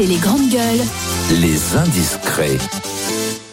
Les 0.00 0.16
grandes 0.16 0.48
gueules. 0.48 0.80
Les 1.42 1.76
indiscrets. 1.76 2.56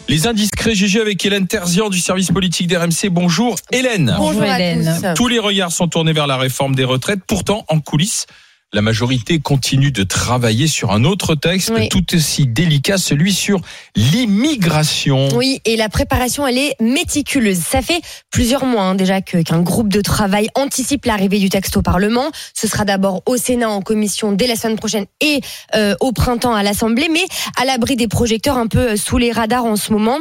Les 0.07 0.27
indiscrets 0.27 0.75
GG 0.75 1.01
avec 1.01 1.25
Hélène 1.25 1.45
Terzian 1.45 1.89
du 1.89 1.99
service 1.99 2.31
politique 2.31 2.67
d'RMC. 2.67 3.09
Bonjour 3.11 3.57
Hélène. 3.69 4.15
Bonjour 4.17 4.45
Hélène. 4.45 5.13
Tous 5.13 5.27
les 5.27 5.39
regards 5.39 5.73
sont 5.73 5.89
tournés 5.89 6.13
vers 6.13 6.25
la 6.25 6.37
réforme 6.37 6.73
des 6.73 6.85
retraites. 6.85 7.19
Pourtant, 7.27 7.65
en 7.67 7.81
coulisses, 7.81 8.27
la 8.73 8.81
majorité 8.81 9.39
continue 9.39 9.91
de 9.91 10.03
travailler 10.03 10.67
sur 10.67 10.91
un 10.91 11.05
autre 11.05 11.35
texte 11.35 11.71
Oui. 11.73 11.87
tout 11.87 12.03
aussi 12.13 12.45
délicat, 12.45 12.97
celui 12.97 13.31
sur 13.31 13.61
l'immigration. 13.95 15.29
Oui, 15.35 15.61
et 15.63 15.77
la 15.77 15.87
préparation, 15.87 16.45
elle 16.45 16.57
est 16.57 16.75
méticuleuse. 16.81 17.59
Ça 17.59 17.81
fait 17.81 18.01
plusieurs 18.29 18.65
mois 18.65 18.83
hein, 18.83 18.95
déjà 18.95 19.21
qu'un 19.21 19.61
groupe 19.61 19.87
de 19.87 20.01
travail 20.01 20.49
anticipe 20.55 21.05
l'arrivée 21.05 21.39
du 21.39 21.47
texte 21.49 21.77
au 21.77 21.81
Parlement. 21.81 22.29
Ce 22.53 22.67
sera 22.67 22.83
d'abord 22.83 23.21
au 23.25 23.37
Sénat 23.37 23.69
en 23.69 23.81
commission 23.81 24.33
dès 24.33 24.47
la 24.47 24.57
semaine 24.57 24.75
prochaine 24.75 25.05
et 25.21 25.39
euh, 25.75 25.95
au 26.01 26.11
printemps 26.11 26.53
à 26.53 26.61
l'Assemblée, 26.61 27.07
mais 27.09 27.23
à 27.57 27.63
l'abri 27.63 27.95
des 27.95 28.09
projecteurs 28.09 28.57
un 28.57 28.67
peu 28.67 28.79
euh, 28.91 28.95
sous 28.97 29.17
les 29.17 29.31
radars 29.31 29.63
en 29.63 29.77
ce 29.77 29.93
moment. 29.93 30.17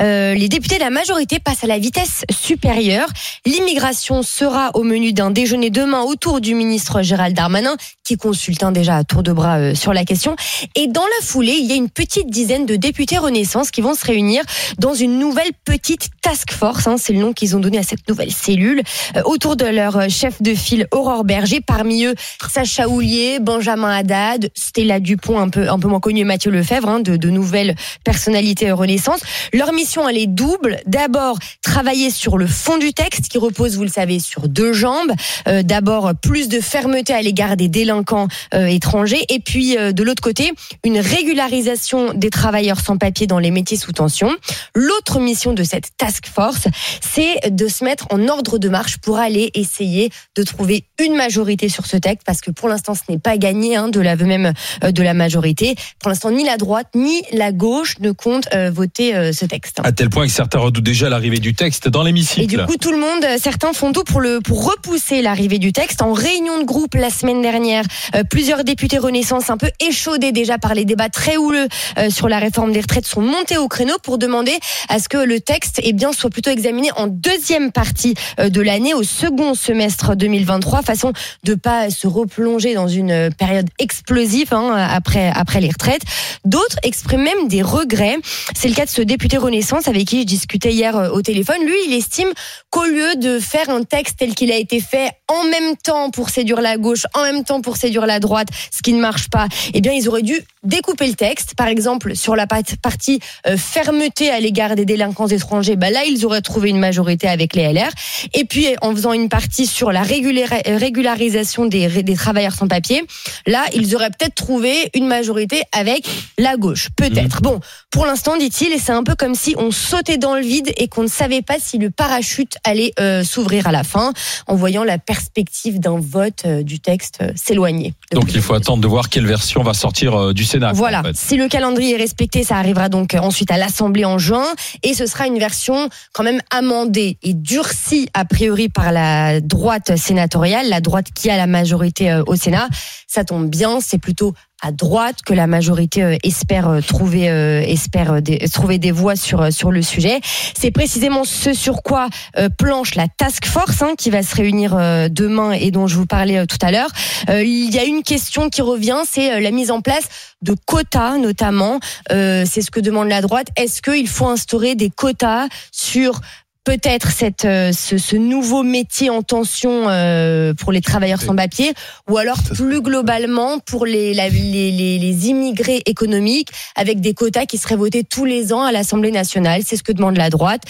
Euh, 0.00 0.34
les 0.34 0.48
députés 0.48 0.76
de 0.76 0.82
la 0.82 0.90
majorité 0.90 1.40
passent 1.40 1.64
à 1.64 1.66
la 1.66 1.80
vitesse 1.80 2.24
supérieure. 2.30 3.08
L'immigration 3.44 4.22
sera 4.22 4.70
au 4.74 4.84
menu 4.84 5.12
d'un 5.12 5.32
déjeuner 5.32 5.70
demain 5.70 6.02
autour 6.02 6.40
du 6.40 6.54
ministre 6.54 7.02
Gérald 7.02 7.34
Darmanin, 7.34 7.76
qui 8.04 8.16
consulte 8.16 8.62
hein, 8.62 8.72
déjà 8.72 8.96
à 8.96 9.04
tour 9.04 9.22
de 9.22 9.32
bras 9.32 9.58
euh, 9.58 9.74
sur 9.74 9.92
la 9.92 10.04
question. 10.04 10.34
Et 10.74 10.86
dans 10.86 11.04
la 11.04 11.26
foulée, 11.26 11.56
il 11.58 11.66
y 11.66 11.72
a 11.72 11.76
une 11.76 11.90
petite 11.90 12.30
dizaine 12.30 12.66
de 12.66 12.76
députés 12.76 13.18
Renaissance 13.18 13.70
qui 13.70 13.80
vont 13.80 13.94
se 13.94 14.04
réunir 14.04 14.42
dans 14.78 14.94
une 14.94 15.18
nouvelle 15.18 15.50
petite 15.64 16.08
task 16.22 16.52
force. 16.52 16.86
hein, 16.86 16.96
c'est 16.98 17.12
le 17.12 17.20
nom 17.20 17.32
qu'ils 17.32 17.56
ont 17.56 17.60
donné 17.60 17.78
à 17.78 17.82
cette 17.82 18.08
nouvelle 18.08 18.32
cellule, 18.32 18.82
euh, 19.16 19.22
autour 19.24 19.56
de 19.56 19.66
leur 19.66 19.96
euh, 19.96 20.08
chef 20.08 20.40
de 20.40 20.54
file 20.54 20.86
Aurore 20.92 21.24
Berger. 21.24 21.60
Parmi 21.60 22.04
eux, 22.04 22.14
Sacha 22.50 22.88
Houlier, 22.88 23.40
Benjamin 23.40 23.90
Haddad, 23.90 24.50
Stella 24.54 25.00
Dupont, 25.00 25.38
un 25.38 25.48
peu 25.48 25.68
un 25.68 25.78
peu 25.78 25.88
moins 25.88 26.00
connu, 26.00 26.20
et 26.20 26.24
Mathieu 26.24 26.50
Lefebvre, 26.50 26.88
hein, 26.88 27.00
de, 27.00 27.16
de 27.16 27.30
nouvelles 27.30 27.74
personnalités 28.04 28.70
Renaissance. 28.72 29.20
Leur 29.52 29.72
mission, 29.72 30.08
elle 30.08 30.18
est 30.18 30.26
double. 30.26 30.80
D'abord, 30.86 31.38
travailler 31.62 32.10
sur 32.10 32.38
le 32.38 32.46
fond 32.46 32.78
du 32.78 32.92
texte 32.92 33.28
qui 33.28 33.38
repose, 33.38 33.76
vous 33.76 33.84
le 33.84 33.90
savez, 33.90 34.18
sur 34.18 34.48
deux 34.48 34.72
jambes. 34.72 35.12
Euh, 35.46 35.62
D'abord, 35.62 36.12
plus 36.22 36.48
de 36.48 36.60
fermeté 36.60 37.12
à 37.12 37.20
l'égard 37.22 37.56
des 37.56 37.68
délinquants 37.78 38.28
euh, 38.54 38.66
étrangers. 38.66 39.24
Et 39.28 39.38
puis, 39.38 39.76
euh, 39.78 39.92
de 39.92 40.02
l'autre 40.02 40.22
côté, 40.22 40.52
une 40.84 40.98
régularisation 40.98 42.12
des 42.14 42.30
travailleurs 42.30 42.80
sans 42.80 42.96
papier 42.96 43.26
dans 43.26 43.38
les 43.38 43.50
métiers 43.50 43.76
sous 43.76 43.92
tension. 43.92 44.30
L'autre 44.74 45.20
mission 45.20 45.52
de 45.52 45.62
cette 45.62 45.96
task 45.96 46.26
force, 46.26 46.66
c'est 47.00 47.50
de 47.50 47.68
se 47.68 47.84
mettre 47.84 48.06
en 48.10 48.26
ordre 48.28 48.58
de 48.58 48.68
marche 48.68 48.98
pour 48.98 49.18
aller 49.18 49.50
essayer 49.54 50.10
de 50.34 50.42
trouver 50.42 50.84
une 50.98 51.14
majorité 51.14 51.68
sur 51.68 51.86
ce 51.86 51.96
texte, 51.96 52.24
parce 52.26 52.40
que 52.40 52.50
pour 52.50 52.68
l'instant, 52.68 52.94
ce 52.94 53.02
n'est 53.08 53.18
pas 53.18 53.36
gagné 53.36 53.76
hein, 53.76 53.88
de 53.88 54.00
l'aveu 54.00 54.26
même 54.26 54.52
euh, 54.84 54.92
de 54.92 55.02
la 55.02 55.14
majorité. 55.14 55.76
Pour 56.00 56.08
l'instant, 56.08 56.30
ni 56.30 56.44
la 56.44 56.56
droite 56.56 56.88
ni 56.94 57.22
la 57.32 57.52
gauche 57.52 57.96
ne 58.00 58.10
comptent 58.10 58.48
euh, 58.54 58.70
voter 58.70 59.14
euh, 59.14 59.32
ce 59.32 59.44
texte. 59.44 59.80
À 59.84 59.92
tel 59.92 60.10
point 60.10 60.26
que 60.26 60.32
certains 60.32 60.58
redoutent 60.58 60.84
déjà 60.84 61.08
l'arrivée 61.08 61.38
du 61.38 61.54
texte 61.54 61.88
dans 61.88 62.00
Et 62.00 62.10
du 62.10 62.14
l'hémicycle. 62.14 62.66
coup, 62.66 62.76
tout 62.76 62.92
le 62.92 62.98
monde, 62.98 63.24
certains 63.38 63.72
font 63.72 63.92
tout 63.92 64.04
pour 64.04 64.20
le 64.20 64.40
pour 64.40 64.64
repousser 64.64 65.22
l'arrivée 65.22 65.58
du 65.58 65.72
texte. 65.72 66.02
En 66.02 66.12
réunion 66.12 66.60
de 66.60 66.64
groupe 66.64 66.94
la 66.94 67.10
semaine 67.10 67.42
dernière, 67.42 67.67
euh, 67.76 68.24
plusieurs 68.28 68.64
députés 68.64 68.98
Renaissance, 68.98 69.50
un 69.50 69.56
peu 69.56 69.70
échaudés 69.80 70.32
déjà 70.32 70.58
par 70.58 70.74
les 70.74 70.84
débats 70.84 71.08
très 71.08 71.36
houleux 71.36 71.68
euh, 71.98 72.10
sur 72.10 72.28
la 72.28 72.38
réforme 72.38 72.72
des 72.72 72.80
retraites, 72.80 73.06
sont 73.06 73.20
montés 73.20 73.58
au 73.58 73.68
créneau 73.68 73.96
pour 74.02 74.18
demander 74.18 74.58
à 74.88 74.98
ce 74.98 75.08
que 75.08 75.18
le 75.18 75.40
texte, 75.40 75.80
eh 75.82 75.92
bien, 75.92 76.12
soit 76.12 76.30
plutôt 76.30 76.50
examiné 76.50 76.90
en 76.96 77.06
deuxième 77.06 77.72
partie 77.72 78.14
euh, 78.40 78.48
de 78.48 78.60
l'année, 78.60 78.94
au 78.94 79.02
second 79.02 79.54
semestre 79.54 80.16
2023, 80.16 80.82
façon 80.82 81.12
de 81.44 81.54
pas 81.54 81.90
se 81.90 82.06
replonger 82.06 82.74
dans 82.74 82.88
une 82.88 83.30
période 83.36 83.68
explosive 83.78 84.52
hein, 84.52 84.74
après 84.90 85.30
après 85.34 85.60
les 85.60 85.68
retraites. 85.68 86.02
D'autres 86.44 86.76
expriment 86.82 87.18
même 87.18 87.48
des 87.48 87.62
regrets. 87.62 88.16
C'est 88.54 88.68
le 88.68 88.74
cas 88.74 88.84
de 88.84 88.90
ce 88.90 89.02
député 89.02 89.36
Renaissance 89.36 89.88
avec 89.88 90.06
qui 90.06 90.20
je 90.20 90.26
discutais 90.26 90.72
hier 90.72 91.10
au 91.12 91.22
téléphone. 91.22 91.58
Lui, 91.64 91.76
il 91.88 91.94
estime 91.94 92.28
qu'au 92.70 92.84
lieu 92.84 93.16
de 93.16 93.38
faire 93.38 93.68
un 93.70 93.82
texte 93.82 94.18
tel 94.18 94.34
qu'il 94.34 94.52
a 94.52 94.56
été 94.56 94.80
fait 94.80 95.10
en 95.28 95.44
même 95.44 95.76
temps 95.76 96.10
pour 96.10 96.30
séduire 96.30 96.60
la 96.60 96.76
gauche, 96.76 97.04
en 97.14 97.22
même 97.22 97.44
temps 97.44 97.57
pour 97.62 97.76
séduire 97.76 98.06
la 98.06 98.20
droite, 98.20 98.48
ce 98.70 98.82
qui 98.82 98.92
ne 98.92 99.00
marche 99.00 99.28
pas, 99.28 99.48
eh 99.74 99.80
bien, 99.80 99.92
ils 99.92 100.08
auraient 100.08 100.22
dû 100.22 100.40
découper 100.62 101.06
le 101.06 101.14
texte. 101.14 101.54
Par 101.54 101.68
exemple, 101.68 102.16
sur 102.16 102.36
la 102.36 102.46
partie 102.46 103.20
euh, 103.46 103.56
fermeté 103.56 104.30
à 104.30 104.40
l'égard 104.40 104.74
des 104.74 104.84
délinquants 104.84 105.28
étrangers, 105.28 105.76
bah 105.76 105.90
là, 105.90 106.04
ils 106.04 106.24
auraient 106.24 106.42
trouvé 106.42 106.70
une 106.70 106.78
majorité 106.78 107.28
avec 107.28 107.54
les 107.54 107.72
LR. 107.72 107.90
Et 108.34 108.44
puis, 108.44 108.66
en 108.82 108.94
faisant 108.94 109.12
une 109.12 109.28
partie 109.28 109.66
sur 109.66 109.92
la 109.92 110.02
régularisation 110.02 111.66
des, 111.66 112.02
des 112.02 112.14
travailleurs 112.14 112.54
sans 112.54 112.68
papier, 112.68 113.04
là, 113.46 113.64
ils 113.74 113.94
auraient 113.94 114.10
peut-être 114.10 114.34
trouvé 114.34 114.90
une 114.94 115.06
majorité 115.06 115.62
avec 115.72 116.06
la 116.38 116.56
gauche. 116.56 116.88
Peut-être. 116.96 117.42
Bon, 117.42 117.60
pour 117.90 118.06
l'instant, 118.06 118.36
dit-il, 118.36 118.72
et 118.72 118.78
c'est 118.78 118.92
un 118.92 119.04
peu 119.04 119.14
comme 119.14 119.34
si 119.34 119.54
on 119.58 119.70
sautait 119.70 120.18
dans 120.18 120.34
le 120.34 120.42
vide 120.42 120.72
et 120.76 120.88
qu'on 120.88 121.02
ne 121.02 121.08
savait 121.08 121.42
pas 121.42 121.56
si 121.58 121.78
le 121.78 121.90
parachute 121.90 122.56
allait 122.64 122.92
euh, 123.00 123.24
s'ouvrir 123.24 123.66
à 123.66 123.72
la 123.72 123.84
fin, 123.84 124.12
en 124.46 124.56
voyant 124.56 124.84
la 124.84 124.98
perspective 124.98 125.80
d'un 125.80 125.98
vote 125.98 126.42
euh, 126.44 126.62
du 126.62 126.80
texte 126.80 127.18
euh, 127.22 127.32
s'éloigner. 127.36 127.94
Donc 128.12 128.32
il 128.34 128.40
faut 128.40 128.54
attendre 128.54 128.82
de 128.82 128.88
voir 128.88 129.08
quelle 129.08 129.26
version 129.26 129.62
va 129.62 129.74
sortir 129.74 130.14
euh, 130.14 130.32
du 130.32 130.44
Sénat. 130.44 130.57
Voilà. 130.72 131.00
en 131.00 131.04
fait. 131.04 131.16
Si 131.16 131.36
le 131.36 131.48
calendrier 131.48 131.94
est 131.94 131.98
respecté, 131.98 132.44
ça 132.44 132.56
arrivera 132.56 132.88
donc 132.88 133.14
euh, 133.14 133.18
ensuite 133.18 133.50
à 133.50 133.56
l'Assemblée 133.56 134.04
en 134.04 134.18
juin 134.18 134.44
et 134.82 134.94
ce 134.94 135.06
sera 135.06 135.26
une 135.26 135.38
version 135.38 135.88
quand 136.12 136.24
même 136.24 136.40
amendée 136.50 137.18
et 137.22 137.34
durcie 137.34 138.08
a 138.14 138.24
priori 138.24 138.68
par 138.68 138.92
la 138.92 139.40
droite 139.40 139.96
sénatoriale, 139.96 140.68
la 140.68 140.80
droite 140.80 141.06
qui 141.14 141.30
a 141.30 141.36
la 141.36 141.46
majorité 141.46 142.10
euh, 142.10 142.22
au 142.26 142.36
Sénat. 142.36 142.68
Ça 143.06 143.24
tombe 143.24 143.48
bien, 143.48 143.80
c'est 143.80 143.98
plutôt 143.98 144.34
à 144.60 144.72
droite 144.72 145.16
que 145.24 145.34
la 145.34 145.46
majorité 145.46 146.02
euh, 146.02 146.16
espère 146.24 146.68
euh, 146.68 146.80
trouver 146.80 147.30
euh, 147.30 147.60
espère 147.60 148.20
des, 148.20 148.38
trouver 148.48 148.78
des 148.78 148.90
voix 148.90 149.14
sur 149.14 149.52
sur 149.52 149.70
le 149.70 149.82
sujet. 149.82 150.20
C'est 150.56 150.70
précisément 150.70 151.24
ce 151.24 151.52
sur 151.52 151.82
quoi 151.82 152.08
planche 152.56 152.94
la 152.94 153.06
task 153.08 153.46
force 153.46 153.82
hein, 153.82 153.94
qui 153.96 154.10
va 154.10 154.22
se 154.22 154.34
réunir 154.34 154.76
demain 155.10 155.52
et 155.52 155.70
dont 155.70 155.86
je 155.86 155.96
vous 155.96 156.06
parlais 156.06 156.46
tout 156.46 156.58
à 156.60 156.70
l'heure. 156.70 156.90
Il 157.28 157.70
y 157.72 157.78
a 157.78 157.84
une 157.84 158.02
question 158.02 158.48
qui 158.48 158.62
revient, 158.62 159.02
c'est 159.08 159.40
la 159.40 159.50
mise 159.50 159.70
en 159.70 159.80
place 159.80 160.08
de 160.42 160.54
quotas 160.66 161.18
notamment. 161.18 161.80
C'est 162.10 162.62
ce 162.62 162.70
que 162.70 162.80
demande 162.80 163.08
la 163.08 163.20
droite. 163.20 163.48
Est-ce 163.56 163.82
qu'il 163.82 164.08
faut 164.08 164.26
instaurer 164.26 164.74
des 164.74 164.90
quotas 164.90 165.48
sur 165.72 166.20
peut-être 166.68 167.10
cette 167.10 167.46
euh, 167.46 167.72
ce, 167.72 167.96
ce 167.96 168.14
nouveau 168.14 168.62
métier 168.62 169.08
en 169.08 169.22
tension 169.22 169.88
euh, 169.88 170.52
pour 170.52 170.70
les 170.70 170.82
travailleurs 170.82 171.22
sans 171.22 171.34
papier 171.34 171.72
ou 172.10 172.18
alors 172.18 172.36
plus 172.42 172.82
globalement 172.82 173.58
pour 173.58 173.86
les, 173.86 174.12
la- 174.12 174.28
les, 174.28 174.70
les, 174.70 174.98
les 174.98 175.28
immigrés 175.28 175.80
économiques 175.86 176.50
avec 176.76 177.00
des 177.00 177.14
quotas 177.14 177.46
qui 177.46 177.56
seraient 177.56 177.76
votés 177.76 178.04
tous 178.04 178.26
les 178.26 178.52
ans 178.52 178.64
à 178.64 178.70
l'Assemblée 178.70 179.12
nationale. 179.12 179.62
C'est 179.64 179.76
ce 179.76 179.82
que 179.82 179.92
demande 179.92 180.18
la 180.18 180.28
droite. 180.28 180.60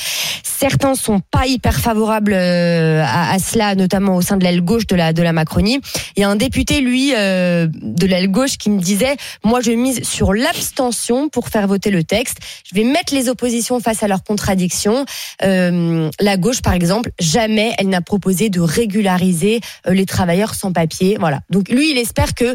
Certains 0.44 0.94
sont 0.94 1.20
pas 1.32 1.46
hyper 1.46 1.74
favorables 1.80 2.32
euh, 2.32 3.02
à, 3.04 3.32
à 3.32 3.38
cela, 3.40 3.74
notamment 3.74 4.14
au 4.14 4.22
sein 4.22 4.36
de 4.36 4.44
l'aile 4.44 4.60
gauche 4.60 4.86
de 4.86 4.94
la 4.94 5.12
de 5.12 5.22
la 5.22 5.32
Macronie. 5.32 5.80
Il 6.16 6.20
y 6.20 6.24
a 6.24 6.28
un 6.28 6.36
député, 6.36 6.80
lui, 6.80 7.12
euh, 7.16 7.66
de 7.72 8.06
l'aile 8.06 8.30
gauche, 8.30 8.56
qui 8.56 8.70
me 8.70 8.80
disait 8.80 9.16
moi, 9.44 9.60
je 9.60 9.72
mise 9.72 10.04
sur 10.04 10.32
l'abstention 10.32 11.28
pour 11.28 11.48
faire 11.48 11.66
voter 11.66 11.90
le 11.90 12.04
texte. 12.04 12.38
Je 12.68 12.76
vais 12.76 12.84
mettre 12.84 13.12
les 13.14 13.28
oppositions 13.28 13.80
face 13.80 14.04
à 14.04 14.08
leurs 14.08 14.22
contradictions. 14.22 15.04
Euh, 15.42 15.87
la 16.20 16.36
gauche, 16.36 16.62
par 16.62 16.72
exemple, 16.72 17.10
jamais 17.20 17.72
elle 17.78 17.88
n'a 17.88 18.00
proposé 18.00 18.50
de 18.50 18.60
régulariser 18.60 19.60
euh, 19.86 19.92
les 19.94 20.06
travailleurs 20.06 20.54
sans 20.54 20.72
papier. 20.72 21.16
Voilà. 21.18 21.40
Donc 21.50 21.68
lui, 21.68 21.90
il 21.92 21.98
espère 21.98 22.34
que 22.34 22.54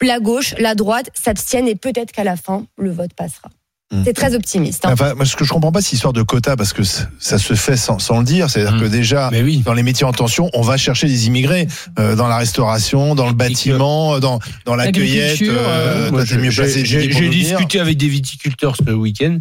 la 0.00 0.20
gauche, 0.20 0.54
la 0.58 0.74
droite 0.74 1.10
s'abstiennent 1.14 1.68
et 1.68 1.74
peut-être 1.74 2.12
qu'à 2.12 2.24
la 2.24 2.36
fin, 2.36 2.66
le 2.78 2.90
vote 2.92 3.12
passera. 3.14 3.48
Hmm. 3.90 4.02
C'est 4.04 4.12
très 4.12 4.34
optimiste. 4.34 4.84
hein. 4.84 4.90
Enfin, 4.92 5.14
moi, 5.14 5.24
ce 5.24 5.34
que 5.34 5.46
je 5.46 5.50
comprends 5.50 5.72
pas, 5.72 5.80
c'est 5.80 5.92
l'histoire 5.92 6.12
de 6.12 6.20
quotas, 6.22 6.56
parce 6.56 6.74
que 6.74 6.82
ça 6.84 7.38
se 7.38 7.54
fait 7.54 7.78
sans, 7.78 7.98
sans 7.98 8.18
le 8.18 8.24
dire. 8.26 8.50
C'est-à-dire 8.50 8.74
Mm. 8.76 8.80
que 8.82 8.86
déjà, 8.86 9.30
Mais 9.32 9.42
oui. 9.42 9.62
dans 9.64 9.72
les 9.72 9.82
métiers 9.82 10.04
en 10.04 10.12
tension, 10.12 10.50
on 10.52 10.60
va 10.60 10.76
chercher 10.76 11.06
des 11.06 11.26
immigrés 11.26 11.66
euh, 11.98 12.14
dans 12.14 12.28
la 12.28 12.36
restauration, 12.36 13.14
dans 13.14 13.26
le 13.26 13.32
bâtiment, 13.32 14.18
dans, 14.20 14.40
dans 14.66 14.76
la 14.76 14.92
cueillette. 14.92 15.40
Euh, 15.40 16.10
j'ai- 16.26 17.28
discuté 17.30 17.80
avec 17.80 17.96
des 17.96 18.08
viticulteurs 18.08 18.76
ce 18.76 18.90
week-end 18.90 19.38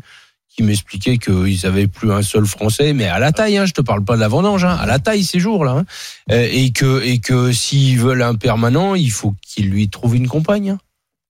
qui 0.58 0.64
m'expliquaient 0.64 1.20
qu'ils 1.20 1.66
avaient 1.68 1.86
plus 1.88 2.12
un 2.12 2.24
seul 2.24 2.46
Français, 2.48 2.94
mais 2.94 3.06
à 3.08 3.20
la 3.20 3.32
taille, 3.32 3.58
hein, 3.58 3.66
je 3.68 3.74
te 3.74 3.82
parle 3.82 4.04
pas 4.04 4.16
de 4.16 4.20
la 4.22 4.28
vendange, 4.28 4.66
hein, 4.66 4.76
à 4.82 4.88
la 4.88 4.98
taille 4.98 5.24
ces 5.24 5.40
jours-là, 5.40 5.72
hein. 5.72 5.86
Euh, 6.32 6.50
et 6.52 6.72
que 6.72 7.02
et 7.04 7.20
que 7.20 7.52
s'ils 7.52 8.00
veulent 8.00 8.24
un 8.24 8.34
permanent, 8.36 8.96
il 8.96 9.12
faut 9.12 9.36
qu'ils 9.46 9.70
lui 9.70 9.88
trouvent 9.88 10.16
une 10.16 10.28
compagne. 10.28 10.72
hein. 10.72 10.80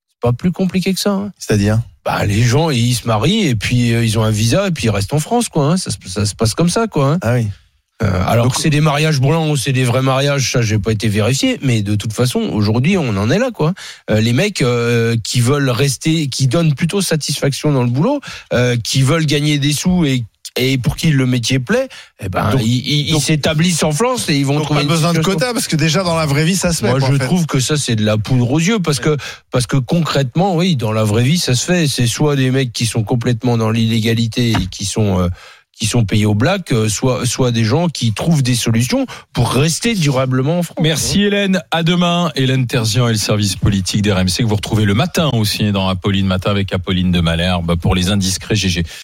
C'est 0.08 0.20
pas 0.22 0.32
plus 0.32 0.50
compliqué 0.50 0.94
que 0.94 0.98
ça. 1.00 1.30
C'est-à-dire? 1.38 1.80
Bah 2.04 2.24
les 2.24 2.42
gens 2.42 2.70
ils 2.70 2.94
se 2.94 3.06
marient 3.06 3.48
et 3.48 3.54
puis 3.54 3.92
euh, 3.92 4.02
ils 4.02 4.18
ont 4.18 4.22
un 4.24 4.30
visa 4.30 4.66
et 4.66 4.70
puis 4.70 4.86
ils 4.86 4.90
restent 4.90 5.12
en 5.12 5.20
France 5.20 5.50
quoi. 5.50 5.76
Ça, 5.76 5.90
se- 5.90 5.98
ça 6.08 6.24
se 6.24 6.34
passe 6.34 6.54
comme 6.54 6.70
ça 6.70 6.86
quoi. 6.86 7.18
Ah 7.20 7.34
oui. 7.34 7.48
Euh, 8.02 8.22
alors 8.26 8.44
Donc- 8.46 8.54
que 8.54 8.60
c'est 8.60 8.70
des 8.70 8.80
mariages 8.80 9.20
blancs 9.20 9.50
ou 9.50 9.56
c'est 9.56 9.72
des 9.72 9.82
vrais 9.84 10.02
mariages, 10.02 10.52
ça 10.52 10.62
j'ai 10.62 10.78
pas 10.78 10.92
été 10.92 11.08
vérifié, 11.08 11.58
mais 11.62 11.82
de 11.82 11.96
toute 11.96 12.12
façon 12.12 12.38
aujourd'hui 12.40 12.96
on 12.96 13.16
en 13.16 13.28
est 13.28 13.38
là 13.40 13.50
quoi. 13.52 13.74
Euh, 14.10 14.20
les 14.20 14.32
mecs 14.32 14.62
euh, 14.62 15.16
qui 15.24 15.40
veulent 15.40 15.70
rester, 15.70 16.28
qui 16.28 16.46
donnent 16.46 16.74
plutôt 16.74 17.00
satisfaction 17.02 17.72
dans 17.72 17.82
le 17.82 17.90
boulot, 17.90 18.20
euh, 18.52 18.76
qui 18.82 19.02
veulent 19.02 19.26
gagner 19.26 19.58
des 19.58 19.72
sous 19.72 20.04
et 20.04 20.22
et 20.60 20.76
pour 20.76 20.96
qui 20.96 21.10
le 21.10 21.24
métier 21.24 21.60
plaît, 21.60 21.88
eh 22.20 22.28
ben, 22.28 22.50
Donc- 22.50 22.62
ils- 22.64 23.20
s'établissent 23.20 23.84
en 23.84 23.92
France 23.92 24.28
et 24.28 24.36
ils 24.36 24.44
vont 24.44 24.54
Donc 24.54 24.64
trouver 24.64 24.80
pas 24.80 24.86
besoin 24.88 25.12
de 25.12 25.20
quotas 25.20 25.52
parce 25.52 25.68
que 25.68 25.76
déjà 25.76 26.02
dans 26.02 26.16
la 26.16 26.26
vraie 26.26 26.44
vie 26.44 26.56
ça 26.56 26.72
se 26.72 26.80
fait. 26.84 26.90
Moi, 26.90 26.98
je 26.98 27.16
trouve 27.16 27.46
que 27.46 27.60
ça, 27.60 27.76
c'est 27.76 27.94
de 27.94 28.04
la 28.04 28.16
poudre 28.18 28.50
aux 28.50 28.58
yeux 28.58 28.80
parce 28.80 28.98
que, 28.98 29.16
parce 29.52 29.68
que 29.68 29.76
concrètement, 29.76 30.56
oui, 30.56 30.74
dans 30.74 30.90
la 30.90 31.04
vraie 31.04 31.22
vie, 31.22 31.38
ça 31.38 31.54
se 31.54 31.64
fait. 31.64 31.86
C'est 31.86 32.08
soit 32.08 32.34
des 32.34 32.50
mecs 32.50 32.72
qui 32.72 32.86
sont 32.86 33.04
complètement 33.04 33.56
dans 33.56 33.70
l'illégalité 33.70 34.50
et 34.50 34.66
qui 34.68 34.84
sont, 34.84 35.20
euh, 35.20 35.28
qui 35.78 35.86
sont 35.86 36.04
payés 36.04 36.26
au 36.26 36.34
black, 36.34 36.72
euh, 36.72 36.88
soit, 36.88 37.24
soit 37.24 37.52
des 37.52 37.64
gens 37.64 37.88
qui 37.88 38.12
trouvent 38.12 38.42
des 38.42 38.54
solutions 38.54 39.06
pour 39.32 39.52
rester 39.52 39.94
durablement 39.94 40.58
en 40.58 40.62
France. 40.62 40.76
Merci 40.80 41.22
Hélène. 41.22 41.62
À 41.70 41.82
demain. 41.82 42.30
Hélène 42.34 42.66
Terzian 42.66 43.08
et 43.08 43.12
le 43.12 43.18
service 43.18 43.56
politique 43.56 44.02
d'RMC 44.02 44.38
que 44.38 44.44
vous 44.44 44.56
retrouvez 44.56 44.84
le 44.84 44.94
matin 44.94 45.30
aussi 45.32 45.70
dans 45.70 45.88
Apolline 45.88 46.26
Matin 46.26 46.50
avec 46.50 46.72
Apolline 46.72 47.12
de 47.12 47.20
Malherbe 47.20 47.76
pour 47.76 47.94
les 47.94 48.10
indiscrets 48.10 48.56
GG. 48.56 48.84